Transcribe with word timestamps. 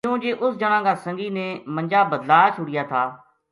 کیوں 0.03 0.17
جی 0.23 0.31
اس 0.43 0.53
جنا 0.61 0.79
کا 0.85 0.93
سنگی 1.03 1.29
نے 1.37 1.47
منجا 1.75 2.01
بدلا 2.11 2.39
چھوڈیا 2.55 2.83
تھا 2.91 3.03